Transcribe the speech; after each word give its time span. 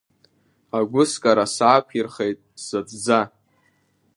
Агәыскара 0.77 1.45
саақәирхеит 1.55 2.39
сзаҵәӡа! 2.61 3.21